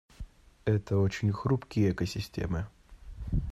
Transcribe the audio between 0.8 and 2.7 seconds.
очень хрупкие экосистемы.